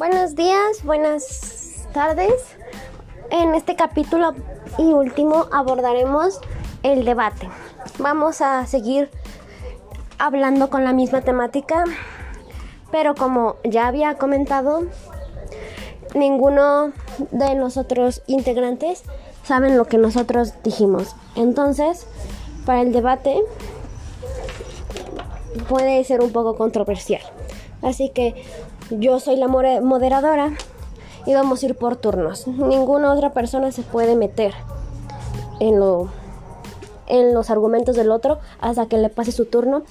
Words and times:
Buenos 0.00 0.34
días, 0.34 0.82
buenas 0.82 1.86
tardes. 1.92 2.32
En 3.30 3.54
este 3.54 3.76
capítulo 3.76 4.34
y 4.78 4.84
último 4.84 5.48
abordaremos 5.52 6.40
el 6.82 7.04
debate. 7.04 7.50
Vamos 7.98 8.40
a 8.40 8.64
seguir 8.64 9.10
hablando 10.16 10.70
con 10.70 10.84
la 10.84 10.94
misma 10.94 11.20
temática, 11.20 11.84
pero 12.90 13.14
como 13.14 13.56
ya 13.62 13.88
había 13.88 14.14
comentado, 14.14 14.84
ninguno 16.14 16.92
de 17.30 17.54
los 17.56 17.76
otros 17.76 18.22
integrantes 18.26 19.02
saben 19.44 19.76
lo 19.76 19.84
que 19.84 19.98
nosotros 19.98 20.54
dijimos. 20.64 21.14
Entonces, 21.36 22.06
para 22.64 22.80
el 22.80 22.94
debate 22.94 23.38
puede 25.68 26.02
ser 26.04 26.22
un 26.22 26.32
poco 26.32 26.56
controversial. 26.56 27.20
Así 27.82 28.08
que 28.08 28.42
yo 28.90 29.20
soy 29.20 29.36
la 29.36 29.48
moderadora 29.48 30.52
y 31.26 31.34
vamos 31.34 31.62
a 31.62 31.66
ir 31.66 31.76
por 31.76 31.96
turnos. 31.96 32.46
Ninguna 32.46 33.12
otra 33.12 33.32
persona 33.32 33.72
se 33.72 33.82
puede 33.82 34.16
meter 34.16 34.52
en, 35.60 35.78
lo, 35.78 36.08
en 37.06 37.34
los 37.34 37.50
argumentos 37.50 37.96
del 37.96 38.10
otro 38.10 38.38
hasta 38.60 38.86
que 38.86 38.98
le 38.98 39.08
pase 39.08 39.32
su 39.32 39.44
turno 39.44 39.82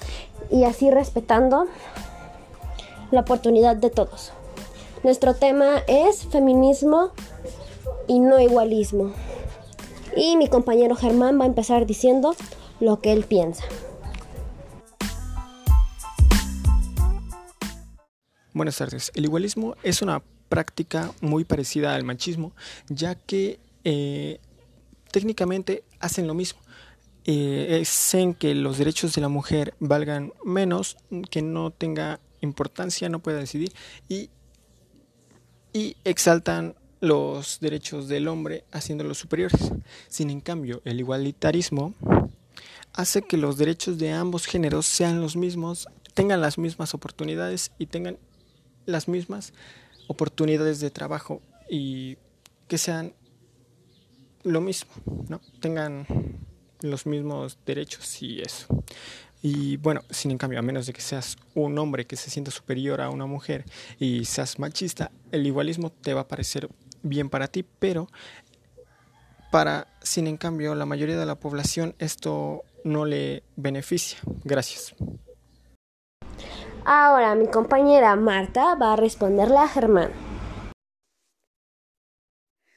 y 0.50 0.64
así 0.64 0.90
respetando 0.90 1.66
la 3.10 3.20
oportunidad 3.20 3.76
de 3.76 3.90
todos. 3.90 4.32
Nuestro 5.02 5.34
tema 5.34 5.78
es 5.86 6.26
feminismo 6.26 7.10
y 8.06 8.20
no 8.20 8.38
igualismo. 8.38 9.12
Y 10.16 10.36
mi 10.36 10.48
compañero 10.48 10.96
Germán 10.96 11.38
va 11.38 11.44
a 11.44 11.48
empezar 11.48 11.86
diciendo 11.86 12.34
lo 12.80 13.00
que 13.00 13.12
él 13.12 13.24
piensa. 13.24 13.64
Buenas 18.60 18.76
tardes. 18.76 19.10
El 19.14 19.24
igualismo 19.24 19.74
es 19.82 20.02
una 20.02 20.22
práctica 20.50 21.14
muy 21.22 21.44
parecida 21.44 21.94
al 21.94 22.04
machismo, 22.04 22.52
ya 22.90 23.14
que 23.14 23.58
eh, 23.84 24.38
técnicamente 25.10 25.82
hacen 25.98 26.26
lo 26.26 26.34
mismo. 26.34 26.60
Eh, 27.24 27.82
que 28.38 28.54
los 28.54 28.76
derechos 28.76 29.14
de 29.14 29.22
la 29.22 29.30
mujer 29.30 29.72
valgan 29.80 30.34
menos, 30.44 30.98
que 31.30 31.40
no 31.40 31.70
tenga 31.70 32.20
importancia, 32.42 33.08
no 33.08 33.20
pueda 33.20 33.38
decidir, 33.38 33.72
y, 34.10 34.28
y 35.72 35.96
exaltan 36.04 36.74
los 37.00 37.60
derechos 37.60 38.08
del 38.08 38.28
hombre 38.28 38.64
haciéndolos 38.72 39.16
superiores. 39.16 39.72
Sin 40.08 40.28
en 40.28 40.42
cambio, 40.42 40.82
el 40.84 41.00
igualitarismo 41.00 41.94
hace 42.92 43.22
que 43.22 43.38
los 43.38 43.56
derechos 43.56 43.96
de 43.96 44.12
ambos 44.12 44.44
géneros 44.44 44.84
sean 44.84 45.22
los 45.22 45.34
mismos, 45.34 45.88
tengan 46.12 46.42
las 46.42 46.58
mismas 46.58 46.92
oportunidades 46.92 47.72
y 47.78 47.86
tengan 47.86 48.18
las 48.86 49.08
mismas 49.08 49.52
oportunidades 50.08 50.80
de 50.80 50.90
trabajo 50.90 51.40
y 51.68 52.18
que 52.68 52.78
sean 52.78 53.14
lo 54.42 54.60
mismo, 54.60 54.90
¿no? 55.28 55.40
Tengan 55.60 56.06
los 56.80 57.06
mismos 57.06 57.58
derechos 57.66 58.22
y 58.22 58.40
eso. 58.40 58.66
Y 59.42 59.76
bueno, 59.78 60.02
sin 60.10 60.30
en 60.30 60.38
cambio, 60.38 60.58
a 60.58 60.62
menos 60.62 60.86
de 60.86 60.92
que 60.92 61.00
seas 61.00 61.36
un 61.54 61.78
hombre 61.78 62.06
que 62.06 62.16
se 62.16 62.30
sienta 62.30 62.50
superior 62.50 63.00
a 63.00 63.08
una 63.08 63.26
mujer 63.26 63.64
y 63.98 64.24
seas 64.26 64.58
machista, 64.58 65.10
el 65.32 65.46
igualismo 65.46 65.90
te 65.90 66.12
va 66.12 66.22
a 66.22 66.28
parecer 66.28 66.68
bien 67.02 67.30
para 67.30 67.48
ti, 67.48 67.64
pero 67.78 68.08
para, 69.50 69.86
sin 70.02 70.26
en 70.26 70.36
cambio, 70.36 70.74
la 70.74 70.86
mayoría 70.86 71.18
de 71.18 71.26
la 71.26 71.36
población 71.36 71.94
esto 71.98 72.64
no 72.84 73.04
le 73.04 73.42
beneficia. 73.56 74.18
Gracias. 74.44 74.94
Ahora 76.84 77.34
mi 77.34 77.46
compañera 77.46 78.16
Marta 78.16 78.74
va 78.74 78.94
a 78.94 78.96
responderle 78.96 79.58
a 79.58 79.68
Germán. 79.68 80.12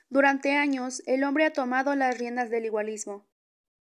Durante 0.09 0.55
años, 0.55 1.01
el 1.07 1.23
hombre 1.23 1.45
ha 1.45 1.53
tomado 1.53 1.95
las 1.95 2.17
riendas 2.17 2.49
del 2.49 2.65
igualismo. 2.65 3.25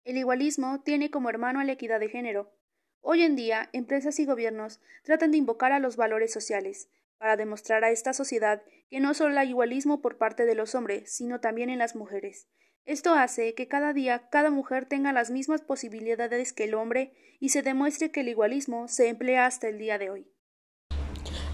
El 0.03 0.17
igualismo 0.17 0.81
tiene 0.81 1.09
como 1.09 1.29
hermano 1.29 1.59
a 1.59 1.63
la 1.63 1.73
equidad 1.73 1.99
de 1.99 2.09
género. 2.09 2.53
Hoy 3.01 3.23
en 3.23 3.35
día, 3.35 3.69
empresas 3.73 4.19
y 4.19 4.25
gobiernos 4.25 4.79
tratan 5.03 5.31
de 5.31 5.37
invocar 5.37 5.71
a 5.71 5.79
los 5.79 5.97
valores 5.97 6.31
sociales, 6.31 6.89
para 7.17 7.35
demostrar 7.35 7.83
a 7.83 7.91
esta 7.91 8.13
sociedad 8.13 8.63
que 8.89 8.99
no 8.99 9.13
solo 9.13 9.39
hay 9.39 9.49
igualismo 9.49 10.01
por 10.01 10.17
parte 10.17 10.45
de 10.45 10.55
los 10.55 10.73
hombres, 10.75 11.11
sino 11.11 11.39
también 11.39 11.69
en 11.69 11.79
las 11.79 11.95
mujeres, 11.95 12.47
esto 12.85 13.13
hace 13.13 13.53
que 13.53 13.67
cada 13.67 13.93
día 13.93 14.29
cada 14.29 14.49
mujer 14.49 14.85
tenga 14.85 15.13
las 15.13 15.29
mismas 15.29 15.61
posibilidades 15.61 16.51
que 16.51 16.63
el 16.63 16.73
hombre 16.73 17.13
y 17.39 17.49
se 17.49 17.61
demuestre 17.61 18.11
que 18.11 18.21
el 18.21 18.29
igualismo 18.29 18.87
se 18.87 19.09
emplea 19.09 19.45
hasta 19.45 19.67
el 19.67 19.77
día 19.77 19.97
de 19.97 20.09
hoy. 20.09 20.27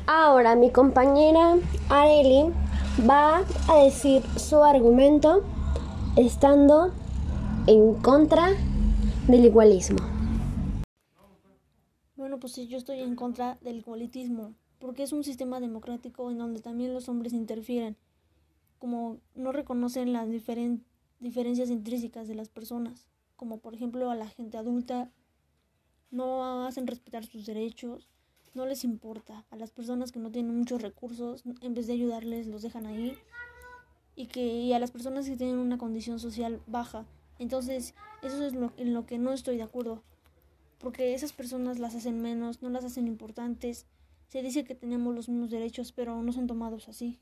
Ahora 0.05 0.55
mi 0.55 0.71
compañera 0.71 1.57
Areli 1.89 2.53
va 3.07 3.43
a 3.67 3.83
decir 3.83 4.23
su 4.37 4.63
argumento 4.63 5.43
estando 6.15 6.93
en 7.67 7.95
contra 7.95 8.53
del 9.27 9.45
igualismo. 9.45 9.97
Bueno, 12.15 12.39
pues 12.39 12.53
sí, 12.53 12.67
yo 12.67 12.77
estoy 12.77 13.01
en 13.01 13.15
contra 13.15 13.57
del 13.61 13.77
igualitismo, 13.77 14.53
porque 14.79 15.03
es 15.03 15.11
un 15.11 15.23
sistema 15.23 15.59
democrático 15.59 16.31
en 16.31 16.37
donde 16.37 16.61
también 16.61 16.93
los 16.93 17.09
hombres 17.09 17.33
interfieren, 17.33 17.97
como 18.79 19.17
no 19.35 19.51
reconocen 19.51 20.13
las 20.13 20.29
diferentes 20.29 20.85
diferencias 21.19 21.69
intrínsecas 21.69 22.27
de 22.27 22.35
las 22.35 22.49
personas, 22.49 23.07
como 23.35 23.59
por 23.59 23.73
ejemplo 23.73 24.09
a 24.09 24.15
la 24.15 24.27
gente 24.27 24.57
adulta, 24.57 25.11
no 26.11 26.65
hacen 26.65 26.87
respetar 26.87 27.25
sus 27.25 27.45
derechos, 27.45 28.09
no 28.53 28.65
les 28.65 28.83
importa, 28.83 29.45
a 29.51 29.55
las 29.55 29.71
personas 29.71 30.11
que 30.11 30.19
no 30.19 30.31
tienen 30.31 30.57
muchos 30.57 30.81
recursos, 30.81 31.43
en 31.61 31.73
vez 31.73 31.87
de 31.87 31.93
ayudarles, 31.93 32.47
los 32.47 32.61
dejan 32.61 32.85
ahí, 32.85 33.17
y, 34.15 34.27
que, 34.27 34.41
y 34.41 34.73
a 34.73 34.79
las 34.79 34.91
personas 34.91 35.29
que 35.29 35.37
tienen 35.37 35.59
una 35.59 35.77
condición 35.77 36.19
social 36.19 36.59
baja. 36.65 37.05
Entonces, 37.37 37.93
eso 38.23 38.43
es 38.43 38.53
lo, 38.53 38.73
en 38.77 38.93
lo 38.93 39.05
que 39.05 39.19
no 39.19 39.31
estoy 39.31 39.57
de 39.57 39.63
acuerdo, 39.63 40.01
porque 40.79 41.13
esas 41.13 41.33
personas 41.33 41.77
las 41.77 41.93
hacen 41.95 42.21
menos, 42.21 42.61
no 42.61 42.69
las 42.69 42.83
hacen 42.83 43.07
importantes, 43.07 43.85
se 44.29 44.41
dice 44.41 44.63
que 44.63 44.75
tenemos 44.75 45.13
los 45.13 45.29
mismos 45.29 45.51
derechos, 45.51 45.91
pero 45.91 46.21
no 46.21 46.31
son 46.31 46.47
tomados 46.47 46.89
así. 46.89 47.19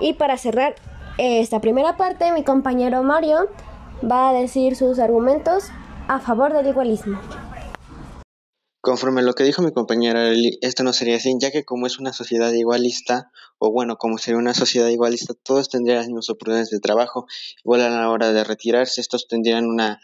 Y 0.00 0.12
para 0.12 0.36
cerrar, 0.36 0.76
esta 1.18 1.60
primera 1.60 1.96
parte, 1.96 2.32
mi 2.32 2.44
compañero 2.44 3.02
Mario 3.02 3.48
va 4.08 4.30
a 4.30 4.32
decir 4.32 4.76
sus 4.76 5.00
argumentos 5.00 5.64
a 6.06 6.20
favor 6.20 6.52
del 6.52 6.68
igualismo. 6.68 7.20
Conforme 8.80 9.20
a 9.20 9.24
lo 9.24 9.34
que 9.34 9.42
dijo 9.42 9.60
mi 9.60 9.72
compañera 9.72 10.30
esto 10.62 10.84
no 10.84 10.92
sería 10.92 11.16
así, 11.16 11.34
ya 11.40 11.50
que 11.50 11.64
como 11.64 11.86
es 11.86 11.98
una 11.98 12.12
sociedad 12.12 12.52
igualista, 12.52 13.32
o 13.58 13.72
bueno, 13.72 13.96
como 13.96 14.18
sería 14.18 14.38
una 14.38 14.54
sociedad 14.54 14.88
igualista, 14.88 15.34
todos 15.34 15.68
tendrían 15.68 15.98
las 15.98 16.06
mismas 16.06 16.30
oportunidades 16.30 16.70
de 16.70 16.78
trabajo, 16.78 17.26
igual 17.64 17.80
a 17.82 17.90
la 17.90 18.08
hora 18.08 18.32
de 18.32 18.44
retirarse, 18.44 19.00
estos 19.00 19.26
tendrían 19.26 19.66
una 19.66 20.00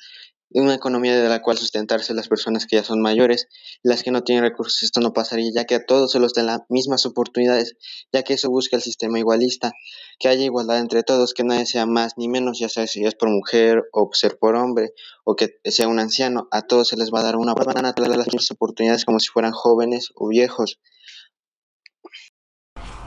una 0.60 0.74
economía 0.74 1.20
de 1.20 1.28
la 1.28 1.42
cual 1.42 1.58
sustentarse 1.58 2.14
las 2.14 2.28
personas 2.28 2.66
que 2.66 2.76
ya 2.76 2.84
son 2.84 3.00
mayores, 3.02 3.48
las 3.82 4.02
que 4.02 4.10
no 4.10 4.22
tienen 4.22 4.44
recursos, 4.44 4.82
esto 4.84 5.00
no 5.00 5.12
pasaría, 5.12 5.50
ya 5.52 5.64
que 5.64 5.74
a 5.74 5.84
todos 5.84 6.12
se 6.12 6.20
los 6.20 6.32
den 6.32 6.46
las 6.46 6.60
mismas 6.68 7.06
oportunidades, 7.06 7.76
ya 8.12 8.22
que 8.22 8.34
eso 8.34 8.50
busca 8.50 8.76
el 8.76 8.82
sistema 8.82 9.18
igualista, 9.18 9.72
que 10.18 10.28
haya 10.28 10.44
igualdad 10.44 10.78
entre 10.78 11.02
todos, 11.02 11.34
que 11.34 11.42
nadie 11.42 11.66
sea 11.66 11.86
más 11.86 12.12
ni 12.16 12.28
menos, 12.28 12.58
ya 12.60 12.68
sea 12.68 12.86
si 12.86 13.04
es 13.04 13.14
por 13.14 13.30
mujer 13.30 13.82
o 13.92 14.10
ser 14.12 14.38
por 14.38 14.54
hombre, 14.54 14.92
o 15.24 15.34
que 15.34 15.58
sea 15.64 15.88
un 15.88 15.98
anciano, 15.98 16.46
a 16.52 16.62
todos 16.62 16.88
se 16.88 16.96
les 16.96 17.10
va 17.12 17.20
a 17.20 17.24
dar 17.24 17.36
una 17.36 17.54
van 17.54 17.86
a 17.86 17.94
las 17.96 18.26
mismas 18.26 18.50
oportunidades 18.50 19.04
como 19.04 19.18
si 19.18 19.28
fueran 19.28 19.52
jóvenes 19.52 20.10
o 20.14 20.28
viejos. 20.28 20.78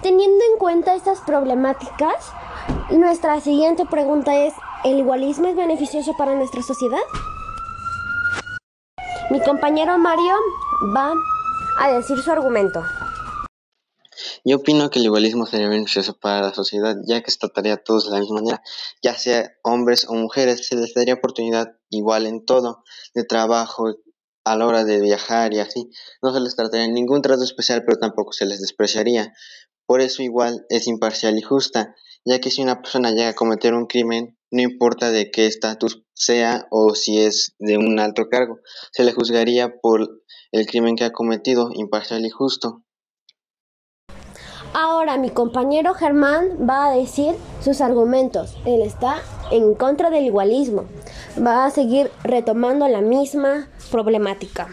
Teniendo 0.02 0.44
en 0.52 0.60
cuenta 0.60 0.96
estas 0.96 1.22
problemáticas, 1.22 2.32
nuestra 2.92 3.40
siguiente 3.42 3.86
pregunta 3.86 4.36
es, 4.36 4.54
¿el 4.84 5.00
igualismo 5.00 5.48
es 5.48 5.56
beneficioso 5.56 6.14
para 6.18 6.36
nuestra 6.36 6.62
sociedad? 6.62 7.02
Mi 9.30 9.42
compañero 9.42 9.98
Mario 9.98 10.36
va 10.96 11.14
a 11.80 11.92
decir 11.92 12.18
su 12.22 12.32
argumento. 12.32 12.82
Yo 14.46 14.56
opino 14.56 14.90
que 14.90 15.00
el 15.00 15.06
igualismo 15.06 15.46
sería 15.46 15.68
beneficioso 15.68 16.18
para 16.18 16.42
la 16.42 16.54
sociedad, 16.54 16.96
ya 17.06 17.22
que 17.22 17.30
se 17.30 17.40
trataría 17.40 17.74
a 17.74 17.78
todos 17.78 18.06
de 18.06 18.12
la 18.12 18.20
misma 18.20 18.36
manera, 18.36 18.62
ya 19.02 19.18
sea 19.18 19.52
hombres 19.64 20.06
o 20.08 20.14
mujeres, 20.14 20.66
se 20.66 20.78
les 20.78 20.94
daría 20.94 21.16
oportunidad 21.16 21.74
igual 21.90 22.26
en 22.26 22.46
todo, 22.46 22.84
de 23.14 23.26
trabajo, 23.26 23.96
a 24.46 24.56
la 24.56 24.66
hora 24.66 24.86
de 24.86 25.02
viajar 25.02 25.54
y 25.54 25.60
así. 25.60 25.90
No 26.22 26.34
se 26.34 26.40
les 26.40 26.56
trataría 26.56 26.88
ningún 26.88 27.22
trato 27.22 27.44
especial, 27.44 27.84
pero 27.86 28.00
tampoco 28.00 28.32
se 28.32 28.46
les 28.46 28.62
despreciaría. 28.62 29.34
Por 29.86 30.00
eso 30.00 30.24
igual 30.24 30.66
es 30.70 30.88
imparcial 30.88 31.38
y 31.38 31.42
justa, 31.42 31.96
ya 32.24 32.40
que 32.40 32.50
si 32.50 32.62
una 32.62 32.82
persona 32.82 33.12
llega 33.12 33.30
a 33.30 33.36
cometer 33.36 33.74
un 33.74 33.88
crimen, 33.88 34.37
no 34.52 34.62
importa 34.62 35.12
de 35.12 35.32
qué 35.32 35.46
estatus 35.46 36.04
sea 36.14 36.68
o 36.72 36.96
si 36.96 37.20
es 37.20 37.56
de 37.60 37.78
un 37.78 38.00
alto 38.00 38.30
cargo, 38.30 38.60
se 38.92 39.04
le 39.04 39.14
juzgaría 39.14 39.80
por 39.82 40.22
el 40.52 40.66
crimen 40.66 40.96
que 40.96 41.04
ha 41.04 41.12
cometido, 41.12 41.70
imparcial 41.74 42.26
y 42.26 42.30
justo. 42.30 42.84
Ahora 44.74 45.18
mi 45.18 45.30
compañero 45.30 45.94
Germán 45.94 46.68
va 46.70 46.88
a 46.88 46.96
decir 46.96 47.36
sus 47.64 47.82
argumentos. 47.82 48.58
Él 48.66 48.82
está 48.82 49.22
en 49.52 49.74
contra 49.74 50.10
del 50.10 50.26
igualismo. 50.26 50.86
Va 51.40 51.66
a 51.66 51.72
seguir 51.72 52.12
retomando 52.24 52.88
la 52.88 53.02
misma 53.02 53.70
problemática. 53.92 54.68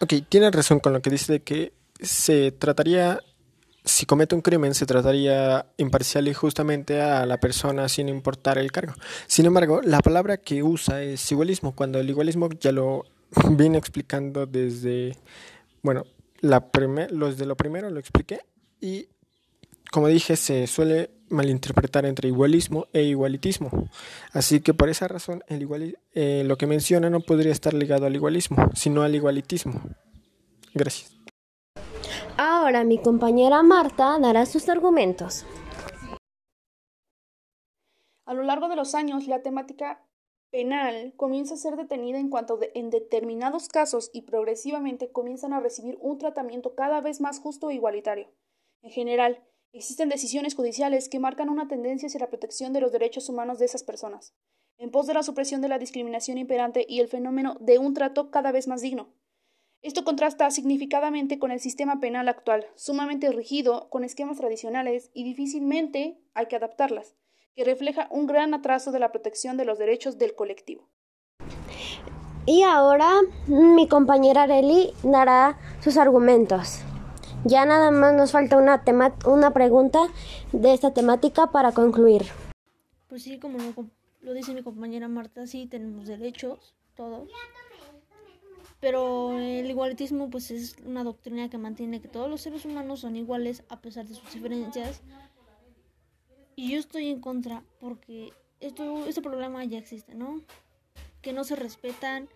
Ok, 0.00 0.14
tiene 0.28 0.50
razón 0.50 0.80
con 0.80 0.92
lo 0.92 1.02
que 1.02 1.10
dice 1.10 1.32
de 1.32 1.42
que 1.42 1.72
se 2.00 2.52
trataría, 2.52 3.20
si 3.84 4.06
comete 4.06 4.34
un 4.34 4.42
crimen, 4.42 4.74
se 4.74 4.86
trataría 4.86 5.66
imparcial 5.76 6.28
y 6.28 6.34
justamente 6.34 7.00
a 7.00 7.24
la 7.26 7.38
persona 7.38 7.88
sin 7.88 8.08
importar 8.08 8.58
el 8.58 8.72
cargo. 8.72 8.94
Sin 9.26 9.46
embargo, 9.46 9.80
la 9.82 10.00
palabra 10.00 10.36
que 10.36 10.62
usa 10.62 11.02
es 11.02 11.30
igualismo, 11.32 11.74
cuando 11.74 11.98
el 11.98 12.10
igualismo 12.10 12.48
ya 12.60 12.72
lo 12.72 13.04
vine 13.50 13.78
explicando 13.78 14.46
desde, 14.46 15.16
bueno, 15.82 16.04
la 16.40 16.68
los 17.10 17.36
de 17.36 17.46
lo 17.46 17.56
primero 17.56 17.90
lo 17.90 17.98
expliqué 17.98 18.40
y 18.80 19.08
como 19.90 20.08
dije, 20.08 20.36
se 20.36 20.66
suele 20.66 21.10
malinterpretar 21.30 22.04
entre 22.04 22.28
igualismo 22.28 22.88
e 22.92 23.02
igualitismo. 23.02 23.88
Así 24.32 24.60
que 24.60 24.74
por 24.74 24.88
esa 24.88 25.08
razón, 25.08 25.42
el 25.48 25.62
igual, 25.62 25.98
eh, 26.14 26.42
lo 26.44 26.56
que 26.56 26.66
menciona 26.66 27.10
no 27.10 27.20
podría 27.20 27.52
estar 27.52 27.74
ligado 27.74 28.06
al 28.06 28.14
igualismo, 28.14 28.70
sino 28.74 29.02
al 29.02 29.14
igualitismo. 29.14 29.82
Gracias. 30.74 31.17
Ahora 32.60 32.82
mi 32.82 32.98
compañera 32.98 33.62
Marta 33.62 34.18
dará 34.18 34.44
sus 34.44 34.68
argumentos. 34.68 35.46
A 38.26 38.34
lo 38.34 38.42
largo 38.42 38.68
de 38.68 38.74
los 38.74 38.96
años, 38.96 39.28
la 39.28 39.42
temática 39.42 40.04
penal 40.50 41.14
comienza 41.16 41.54
a 41.54 41.56
ser 41.56 41.76
detenida 41.76 42.18
en 42.18 42.30
cuanto 42.30 42.58
en 42.74 42.90
determinados 42.90 43.68
casos 43.68 44.10
y 44.12 44.22
progresivamente 44.22 45.12
comienzan 45.12 45.52
a 45.52 45.60
recibir 45.60 45.98
un 46.00 46.18
tratamiento 46.18 46.74
cada 46.74 47.00
vez 47.00 47.20
más 47.20 47.38
justo 47.38 47.70
e 47.70 47.74
igualitario. 47.74 48.28
En 48.82 48.90
general, 48.90 49.40
existen 49.72 50.08
decisiones 50.08 50.56
judiciales 50.56 51.08
que 51.08 51.20
marcan 51.20 51.50
una 51.50 51.68
tendencia 51.68 52.08
hacia 52.08 52.20
la 52.20 52.28
protección 52.28 52.72
de 52.72 52.80
los 52.80 52.90
derechos 52.90 53.28
humanos 53.28 53.60
de 53.60 53.66
esas 53.66 53.84
personas, 53.84 54.34
en 54.78 54.90
pos 54.90 55.06
de 55.06 55.14
la 55.14 55.22
supresión 55.22 55.60
de 55.60 55.68
la 55.68 55.78
discriminación 55.78 56.38
imperante 56.38 56.84
y 56.88 56.98
el 56.98 57.06
fenómeno 57.06 57.56
de 57.60 57.78
un 57.78 57.94
trato 57.94 58.32
cada 58.32 58.50
vez 58.50 58.66
más 58.66 58.80
digno. 58.80 59.14
Esto 59.80 60.02
contrasta 60.02 60.50
significadamente 60.50 61.38
con 61.38 61.52
el 61.52 61.60
sistema 61.60 62.00
penal 62.00 62.28
actual, 62.28 62.66
sumamente 62.74 63.30
rígido, 63.30 63.88
con 63.90 64.02
esquemas 64.02 64.38
tradicionales 64.38 65.10
y 65.14 65.22
difícilmente 65.22 66.18
hay 66.34 66.46
que 66.46 66.56
adaptarlas 66.56 67.14
que 67.54 67.64
refleja 67.64 68.06
un 68.12 68.28
gran 68.28 68.54
atraso 68.54 68.92
de 68.92 69.00
la 69.00 69.10
protección 69.10 69.56
de 69.56 69.64
los 69.64 69.78
derechos 69.78 70.16
del 70.16 70.36
colectivo. 70.36 70.88
Y 72.46 72.62
ahora 72.62 73.20
mi 73.48 73.88
compañera 73.88 74.44
Areli 74.44 74.92
dará 75.02 75.58
sus 75.80 75.96
argumentos. 75.96 76.80
Ya 77.44 77.66
nada 77.66 77.90
más 77.90 78.14
nos 78.14 78.32
falta 78.32 78.56
una, 78.56 78.82
una 79.26 79.52
pregunta 79.52 79.98
de 80.52 80.72
esta 80.72 80.94
temática 80.94 81.50
para 81.50 81.72
concluir. 81.72 82.26
Pues 83.08 83.24
sí, 83.24 83.40
como 83.40 83.58
lo, 84.20 84.32
dice 84.34 84.54
mi 84.54 84.62
compañera 84.62 85.08
Marta, 85.08 85.46
sí 85.46 85.66
tenemos 85.66 86.06
derechos, 86.06 86.74
todos. 86.94 87.28
Pero 88.80 89.36
el 89.38 89.68
igualitismo 89.68 90.30
pues 90.30 90.50
es 90.50 90.76
una 90.84 91.02
doctrina 91.04 91.48
que 91.50 91.58
mantiene 91.58 92.00
que 92.00 92.08
todos 92.08 92.30
los 92.30 92.40
seres 92.40 92.64
humanos 92.64 93.00
son 93.00 93.16
iguales 93.16 93.64
a 93.68 93.80
pesar 93.80 94.06
de 94.06 94.14
sus 94.14 94.32
diferencias 94.32 95.02
y 96.58 96.72
yo 96.72 96.80
estoy 96.80 97.06
en 97.06 97.20
contra 97.20 97.62
porque 97.78 98.32
esto, 98.58 99.06
este 99.06 99.22
problema 99.22 99.64
ya 99.64 99.78
existe, 99.78 100.16
¿no? 100.16 100.42
Que 101.22 101.32
no 101.32 101.44
se 101.44 101.54
respetan 101.54 102.28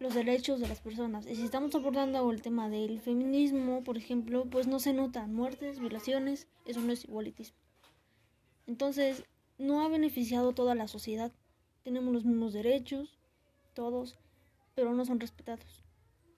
los 0.00 0.14
derechos 0.14 0.58
de 0.58 0.66
las 0.66 0.80
personas. 0.80 1.26
Y 1.26 1.36
si 1.36 1.44
estamos 1.44 1.72
abordando 1.76 2.28
el 2.32 2.42
tema 2.42 2.68
del 2.68 3.00
feminismo, 3.00 3.84
por 3.84 3.96
ejemplo, 3.98 4.46
pues 4.46 4.66
no 4.66 4.80
se 4.80 4.92
notan 4.92 5.32
muertes, 5.32 5.78
violaciones, 5.78 6.48
eso 6.64 6.80
no 6.80 6.92
es 6.92 7.04
igualitismo. 7.04 7.56
Entonces, 8.66 9.22
no 9.58 9.82
ha 9.82 9.88
beneficiado 9.88 10.52
toda 10.52 10.74
la 10.74 10.88
sociedad. 10.88 11.30
Tenemos 11.84 12.12
los 12.12 12.24
mismos 12.24 12.52
derechos, 12.52 13.16
todos, 13.74 14.18
pero 14.80 14.94
no 14.94 15.04
son 15.04 15.20
respetados. 15.20 15.84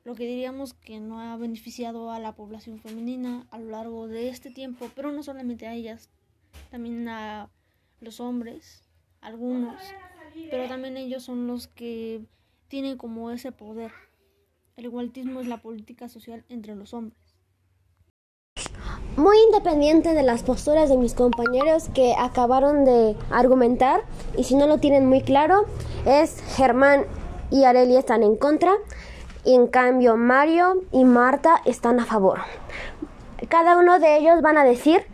Lo 0.03 0.17
que 0.17 0.27
diríamos 0.27 0.75
que 0.75 0.99
no 0.99 1.21
ha 1.21 1.37
beneficiado 1.37 2.11
a 2.11 2.19
la 2.19 2.35
población 2.35 2.81
femenina 2.81 3.47
a 3.53 3.61
lo 3.61 3.71
largo 3.71 4.09
de 4.09 4.31
este 4.31 4.51
tiempo, 4.51 4.91
pero 4.97 5.13
no 5.13 5.23
solamente 5.23 5.69
a 5.69 5.75
ellas, 5.75 6.11
también 6.73 7.09
a 7.09 7.51
los 8.01 8.19
hombres, 8.19 8.83
algunos, 9.21 9.81
pero 10.51 10.69
también 10.69 10.97
ellos 10.97 11.23
son 11.23 11.47
los 11.47 11.69
que 11.69 12.25
tienen 12.67 12.99
como 12.99 13.31
ese 13.31 13.53
poder. 13.53 13.93
El 14.77 14.87
igualitismo 14.87 15.39
es 15.39 15.47
la 15.47 15.63
política 15.63 16.09
social 16.09 16.45
entre 16.49 16.75
los 16.75 16.95
hombres. 16.95 17.37
Muy 19.17 19.37
independiente 19.47 20.15
de 20.15 20.25
las 20.25 20.43
posturas 20.43 20.89
de 20.89 20.97
mis 20.97 21.15
compañeros 21.15 21.91
que 21.91 22.17
acabaron 22.19 22.85
de 22.85 23.15
argumentar, 23.31 24.01
y 24.37 24.43
si 24.43 24.57
no 24.57 24.67
lo 24.67 24.79
tienen 24.79 25.07
muy 25.07 25.23
claro, 25.23 25.67
es 26.07 26.43
Germán 26.57 27.05
y 27.53 27.65
Areli 27.65 27.97
están 27.97 28.23
en 28.23 28.37
contra, 28.37 28.73
y 29.45 29.55
en 29.55 29.67
cambio 29.67 30.17
Mario 30.17 30.83
y 30.91 31.05
Marta 31.05 31.61
están 31.67 32.01
a 32.01 32.07
favor. 32.07 32.41
Cada 33.49 33.77
uno 33.77 33.99
de 33.99 34.17
ellos 34.17 34.41
van 34.41 34.57
a 34.57 34.65
decir 34.65 35.05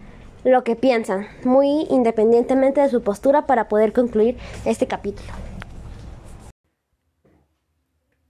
lo 0.45 0.63
que 0.63 0.77
piensan, 0.77 1.27
muy 1.45 1.87
independientemente 1.91 2.81
de 2.81 2.89
su 2.89 3.03
postura 3.03 3.47
para 3.47 3.69
poder 3.69 3.93
concluir 3.93 4.39
este 4.65 4.87
capítulo. 4.87 5.29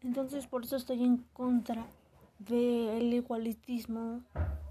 Entonces 0.02 0.46
por 0.46 0.64
eso 0.64 0.76
estoy 0.76 1.04
en 1.04 1.18
contra 1.34 1.84
del 2.38 3.12
igualitismo. 3.12 4.22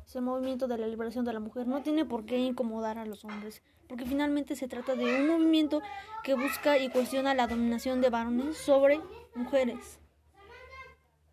Ese 0.06 0.22
movimiento 0.22 0.68
de 0.68 0.78
la 0.78 0.88
liberación 0.88 1.26
de 1.26 1.34
la 1.34 1.40
mujer 1.42 1.68
no 1.68 1.82
tiene 1.82 2.06
por 2.06 2.26
qué 2.26 2.38
incomodar 2.38 2.98
a 2.98 3.06
los 3.06 3.26
hombres, 3.26 3.62
porque 3.88 4.06
finalmente 4.06 4.56
se 4.56 4.68
trata 4.68 4.96
de 4.96 5.04
un 5.04 5.28
movimiento 5.28 5.82
que 6.24 6.34
busca 6.34 6.78
y 6.78 6.90
cuestiona 6.90 7.34
la 7.34 7.48
dominación 7.48 8.00
de 8.02 8.10
varones 8.10 8.58
sobre 8.58 9.02
mujeres. 9.38 10.00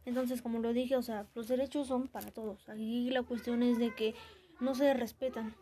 Entonces, 0.05 0.43
como 0.43 0.59
lo 0.59 0.73
dije, 0.73 0.97
o 0.97 1.03
sea, 1.03 1.27
los 1.35 1.49
derechos 1.49 1.89
son 1.89 2.09
para 2.09 2.31
todos. 2.31 2.69
Aquí 2.69 3.11
la 3.11 3.23
cuestión 3.23 3.63
es 3.63 3.79
de 3.79 3.95
que 3.95 4.15
no 4.61 4.75
se 4.75 4.93
respetan 4.95 5.55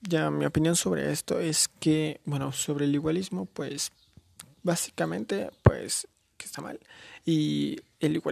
ya 0.00 0.30
mi 0.30 0.46
opinión 0.46 0.76
sobre 0.76 1.10
esto 1.12 1.40
es 1.40 1.68
que, 1.68 2.20
bueno, 2.24 2.52
sobre 2.52 2.84
el 2.86 2.94
igualismo, 2.94 3.46
pues 3.46 3.90
básicamente, 4.62 5.50
pues 5.62 6.06
que 6.36 6.46
está 6.46 6.62
mal. 6.62 6.78
Y 7.24 7.80
el 8.00 8.22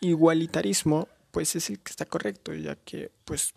igualitarismo, 0.00 1.08
pues 1.30 1.56
es 1.56 1.70
el 1.70 1.80
que 1.80 1.90
está 1.90 2.06
correcto, 2.06 2.54
ya 2.54 2.76
que, 2.76 3.10
pues, 3.24 3.54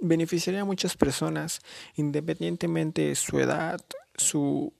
beneficiaría 0.00 0.60
a 0.62 0.64
muchas 0.64 0.96
personas 0.96 1.60
independientemente 1.96 3.02
de 3.08 3.14
su 3.14 3.40
edad, 3.40 3.80
su 4.16 4.72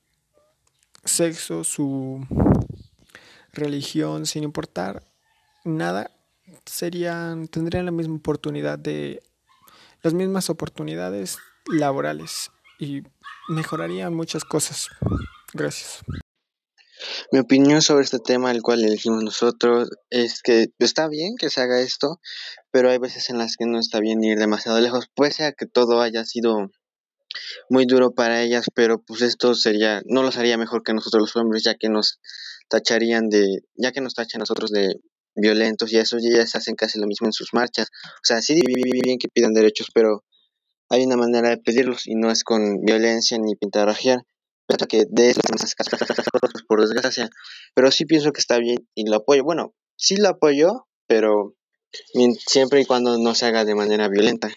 sexo, 1.08 1.64
su 1.64 2.26
religión, 3.52 4.26
sin 4.26 4.44
importar 4.44 5.02
nada, 5.64 6.10
serían, 6.66 7.48
tendrían 7.48 7.86
la 7.86 7.92
misma 7.92 8.16
oportunidad 8.16 8.78
de 8.78 9.22
las 10.02 10.14
mismas 10.14 10.48
oportunidades 10.50 11.38
laborales 11.66 12.50
y 12.78 13.02
mejorarían 13.48 14.14
muchas 14.14 14.44
cosas. 14.44 14.88
Gracias. 15.52 16.00
Mi 17.30 17.38
opinión 17.38 17.80
sobre 17.82 18.04
este 18.04 18.18
tema, 18.18 18.50
el 18.50 18.62
cual 18.62 18.82
elegimos 18.84 19.22
nosotros, 19.22 19.90
es 20.10 20.42
que 20.42 20.68
está 20.78 21.08
bien 21.08 21.36
que 21.36 21.50
se 21.50 21.60
haga 21.60 21.80
esto, 21.80 22.20
pero 22.70 22.90
hay 22.90 22.98
veces 22.98 23.30
en 23.30 23.38
las 23.38 23.56
que 23.56 23.66
no 23.66 23.78
está 23.78 24.00
bien 24.00 24.22
ir 24.24 24.38
demasiado 24.38 24.80
lejos. 24.80 25.08
Puede 25.14 25.32
ser 25.32 25.54
que 25.54 25.66
todo 25.66 26.00
haya 26.00 26.24
sido 26.24 26.70
muy 27.68 27.86
duro 27.86 28.12
para 28.12 28.42
ellas, 28.42 28.66
pero 28.74 29.02
pues 29.02 29.22
esto 29.22 29.54
sería, 29.54 30.02
no 30.06 30.22
lo 30.22 30.28
haría 30.28 30.56
mejor 30.58 30.82
que 30.82 30.94
nosotros 30.94 31.20
los 31.22 31.36
hombres, 31.36 31.62
ya 31.64 31.74
que 31.74 31.88
nos 31.88 32.20
tacharían 32.68 33.28
de, 33.28 33.60
ya 33.76 33.92
que 33.92 34.00
nos 34.00 34.14
tachan 34.14 34.40
nosotros 34.40 34.70
de 34.70 35.00
violentos 35.34 35.92
y 35.92 35.98
eso, 35.98 36.18
y 36.20 36.28
ellas 36.28 36.54
hacen 36.54 36.74
casi 36.74 36.98
lo 36.98 37.06
mismo 37.06 37.26
en 37.26 37.32
sus 37.32 37.52
marchas. 37.52 37.88
O 38.04 38.24
sea, 38.24 38.42
sí 38.42 38.60
bien 38.64 39.18
que 39.18 39.28
pidan 39.28 39.52
derechos, 39.52 39.88
pero 39.94 40.24
hay 40.90 41.04
una 41.04 41.16
manera 41.16 41.50
de 41.50 41.58
pedirlos 41.58 42.06
y 42.06 42.14
no 42.14 42.30
es 42.30 42.44
con 42.44 42.80
violencia 42.84 43.38
ni 43.38 43.54
pintarrajear. 43.56 44.22
que 44.88 45.04
de 45.08 45.30
eso 45.30 45.40
por 46.68 46.80
desgracia. 46.80 47.28
Pero 47.74 47.90
sí 47.90 48.04
pienso 48.04 48.32
que 48.32 48.40
está 48.40 48.58
bien 48.58 48.78
y 48.94 49.08
lo 49.08 49.16
apoyo. 49.16 49.44
Bueno, 49.44 49.74
sí 49.96 50.16
lo 50.16 50.28
apoyo, 50.28 50.86
pero 51.06 51.54
siempre 52.46 52.80
y 52.80 52.84
cuando 52.84 53.18
no 53.18 53.34
se 53.34 53.46
haga 53.46 53.64
de 53.64 53.74
manera 53.74 54.08
violenta. 54.08 54.50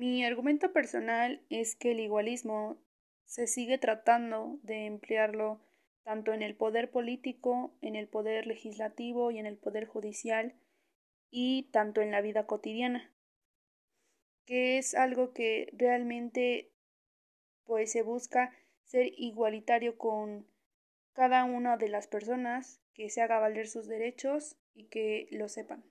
Mi 0.00 0.24
argumento 0.24 0.72
personal 0.72 1.42
es 1.50 1.76
que 1.76 1.90
el 1.90 2.00
igualismo 2.00 2.78
se 3.26 3.46
sigue 3.46 3.76
tratando 3.76 4.58
de 4.62 4.86
emplearlo 4.86 5.60
tanto 6.04 6.32
en 6.32 6.40
el 6.40 6.56
poder 6.56 6.90
político, 6.90 7.76
en 7.82 7.96
el 7.96 8.08
poder 8.08 8.46
legislativo 8.46 9.30
y 9.30 9.38
en 9.38 9.44
el 9.44 9.58
poder 9.58 9.84
judicial, 9.84 10.54
y 11.30 11.64
tanto 11.64 12.00
en 12.00 12.12
la 12.12 12.22
vida 12.22 12.46
cotidiana, 12.46 13.12
que 14.46 14.78
es 14.78 14.94
algo 14.94 15.34
que 15.34 15.68
realmente 15.74 16.72
pues 17.64 17.92
se 17.92 18.00
busca 18.00 18.56
ser 18.86 19.12
igualitario 19.18 19.98
con 19.98 20.46
cada 21.12 21.44
una 21.44 21.76
de 21.76 21.90
las 21.90 22.06
personas, 22.06 22.80
que 22.94 23.10
se 23.10 23.20
haga 23.20 23.38
valer 23.38 23.68
sus 23.68 23.86
derechos 23.86 24.56
y 24.72 24.84
que 24.84 25.28
lo 25.30 25.50
sepan. 25.50 25.89